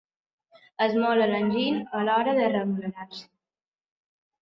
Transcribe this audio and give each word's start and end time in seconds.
Esmola 0.85 1.27
l'enginy 1.33 1.79
a 1.99 2.03
l'hora 2.09 2.37
d'arrenglerar-se. 2.43 3.25